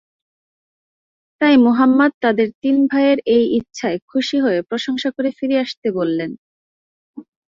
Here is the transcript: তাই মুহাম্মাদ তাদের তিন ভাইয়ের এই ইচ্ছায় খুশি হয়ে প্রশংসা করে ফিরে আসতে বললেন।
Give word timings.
তাই 1.41 1.55
মুহাম্মাদ 1.57 2.11
তাদের 2.21 2.47
তিন 2.61 2.77
ভাইয়ের 2.87 3.19
এই 3.35 3.45
ইচ্ছায় 3.57 3.97
খুশি 4.07 4.37
হয়ে 4.39 4.59
প্রশংসা 4.61 5.09
করে 5.11 5.29
ফিরে 5.37 5.57
আসতে 5.59 5.87
বললেন। 5.91 6.31